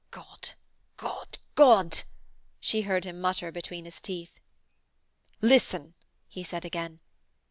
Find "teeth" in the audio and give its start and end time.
4.01-4.39